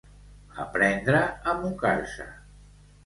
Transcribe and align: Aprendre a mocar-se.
Aprendre 0.63 1.21
a 1.51 1.55
mocar-se. 1.61 2.27